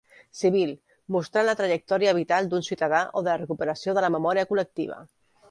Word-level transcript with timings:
Civil: 0.37 0.69
mostrant 1.15 1.45
la 1.49 1.53
trajectòria 1.59 2.15
vital 2.21 2.49
d'un 2.55 2.65
ciutadà 2.69 3.03
o 3.11 3.25
de 3.29 3.33
la 3.33 3.37
recuperació 3.43 3.97
de 4.01 4.07
la 4.09 4.13
memòria 4.19 4.49
col·lectiva. 4.55 5.01